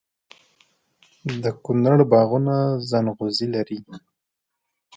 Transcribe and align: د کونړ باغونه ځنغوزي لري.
د 1.43 1.45
کونړ 1.63 1.99
باغونه 2.11 2.55
ځنغوزي 2.89 3.47
لري. 3.55 3.79